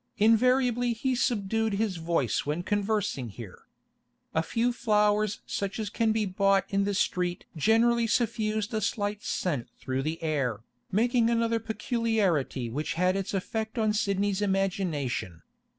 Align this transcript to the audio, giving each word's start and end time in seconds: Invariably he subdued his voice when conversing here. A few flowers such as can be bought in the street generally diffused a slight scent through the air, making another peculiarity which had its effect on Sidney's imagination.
Invariably 0.17 0.93
he 0.93 1.13
subdued 1.13 1.73
his 1.73 1.97
voice 1.97 2.43
when 2.43 2.63
conversing 2.63 3.29
here. 3.29 3.67
A 4.33 4.41
few 4.41 4.73
flowers 4.73 5.41
such 5.45 5.77
as 5.77 5.91
can 5.91 6.11
be 6.11 6.25
bought 6.25 6.65
in 6.69 6.85
the 6.85 6.95
street 6.95 7.45
generally 7.55 8.07
diffused 8.07 8.73
a 8.73 8.81
slight 8.81 9.21
scent 9.21 9.67
through 9.79 10.01
the 10.01 10.19
air, 10.23 10.61
making 10.91 11.29
another 11.29 11.59
peculiarity 11.59 12.67
which 12.67 12.95
had 12.95 13.15
its 13.15 13.35
effect 13.35 13.77
on 13.77 13.93
Sidney's 13.93 14.41
imagination. 14.41 15.43